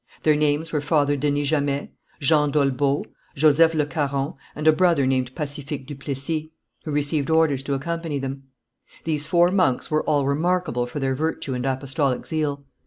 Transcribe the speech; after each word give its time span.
Their 0.23 0.35
names 0.35 0.71
were 0.71 0.81
Father 0.81 1.15
Denis 1.15 1.49
Jamet, 1.49 1.91
Jean 2.19 2.49
d'Olbeau, 2.49 3.03
Joseph 3.35 3.75
Le 3.75 3.85
Caron, 3.85 4.33
and 4.55 4.67
a 4.67 4.73
brother 4.73 5.05
named 5.05 5.35
Pacifique 5.35 5.85
du 5.85 5.93
Plessis, 5.93 6.49
who 6.85 6.91
received 6.91 7.29
orders 7.29 7.61
to 7.61 7.75
accompany 7.75 8.17
them. 8.17 8.45
These 9.03 9.27
four 9.27 9.51
monks 9.51 9.91
were 9.91 10.03
all 10.05 10.25
remarkable 10.25 10.87
for 10.87 10.99
their 10.99 11.13
virtue 11.13 11.53
and 11.53 11.67
apostolic 11.67 12.25
zeal. 12.25 12.65